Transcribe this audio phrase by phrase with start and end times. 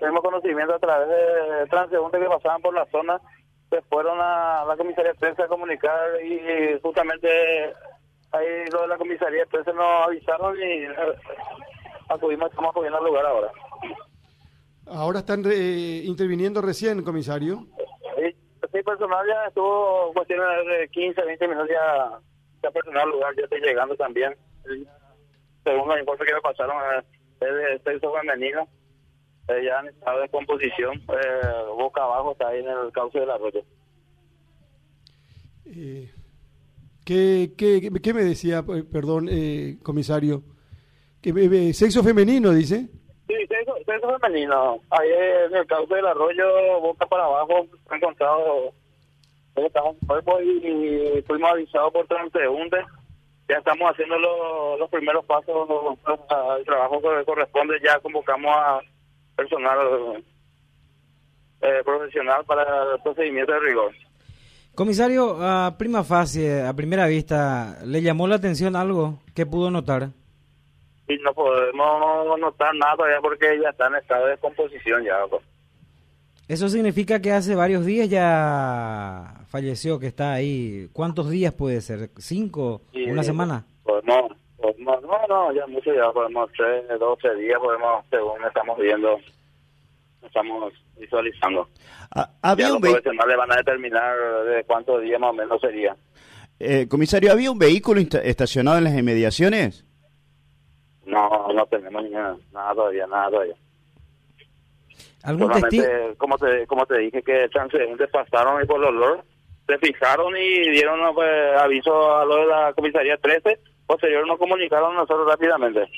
[0.00, 3.20] tuvimos conocimiento a través de transeúntes que pasaban por la zona,
[3.68, 7.28] se fueron a la comisaría de prensa a comunicar y justamente
[8.32, 10.96] ahí lo de la comisaría de prensa nos avisaron y eh,
[12.08, 13.52] acudimos, estamos acudiendo al lugar ahora.
[14.86, 17.66] Ahora están eh, interviniendo recién, comisario.
[18.16, 18.34] Sí,
[18.72, 22.18] sí, personal ya estuvo cuestiones de 15, 20 minutos ya,
[22.62, 24.34] ya personal al lugar, ya estoy llegando también.
[25.62, 27.04] Según los informes que me pasaron, eh,
[27.40, 28.66] es de sexo femenino.
[29.50, 33.30] Eh, ya en estado de composición, eh, boca abajo, está ahí en el cauce del
[33.30, 33.62] arroyo.
[35.64, 36.10] Eh,
[37.04, 40.42] ¿qué, qué, qué me decía, eh, perdón, eh, comisario?
[41.20, 42.88] que eh, ¿Sexo femenino, dice?
[43.26, 44.80] Sí, sexo, sexo femenino.
[44.90, 45.08] Ahí
[45.48, 48.72] en el cauce del arroyo, boca para abajo, he encontrado
[49.56, 52.84] estamos cuerpos y fuimos avisados por transeúntes.
[53.48, 55.68] Ya estamos haciendo los, los primeros pasos
[56.28, 57.74] al trabajo que corresponde.
[57.84, 58.80] Ya convocamos a
[59.40, 60.22] personal
[61.62, 63.92] eh, profesional para el procedimiento de rigor.
[64.74, 70.10] Comisario, a prima fase, a primera vista, ¿le llamó la atención algo que pudo notar?
[71.08, 75.16] Y no podemos notar nada todavía porque ya está en estado de descomposición ya.
[75.28, 75.42] Pues.
[76.46, 80.88] Eso significa que hace varios días ya falleció, que está ahí.
[80.92, 82.10] ¿Cuántos días puede ser?
[82.18, 82.82] ¿Cinco?
[82.92, 83.64] Y, ¿Una semana?
[83.82, 84.32] Podemos,
[84.78, 89.18] no, no, ya mucho, ya podemos tres, doce días, podemos, según estamos viendo,
[90.22, 91.68] estamos visualizando.
[92.14, 95.60] Ah, había ya un los profesionales van a determinar de cuántos días más o menos
[95.60, 95.96] sería.
[96.58, 99.86] eh, comisario, ¿había un vehículo estacionado en las inmediaciones?
[101.06, 103.54] No, no tenemos ni nada, nada todavía, nada todavía.
[105.22, 105.84] ¿Algún testigo?
[105.84, 109.24] Solamente, como te, como te dije, que transeúntes pasaron y por el olor
[109.70, 113.58] se fijaron y dieron pues, aviso a lo de la comisaría 13.
[113.86, 115.88] Posterior nos comunicaron a nosotros rápidamente.